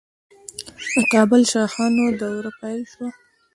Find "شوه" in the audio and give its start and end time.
2.91-3.09